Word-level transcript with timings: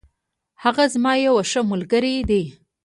هغه 0.63 0.83
زما 0.93 1.13
یو 1.25 1.35
ښه 1.49 1.61
ملگری 1.69 2.15
دی. 2.29 2.43